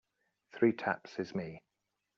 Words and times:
Three 0.53 0.73
taps 0.73 1.19
is 1.19 1.35
me. 1.35 1.61